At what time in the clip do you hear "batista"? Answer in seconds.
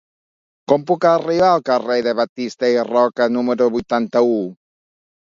2.19-2.71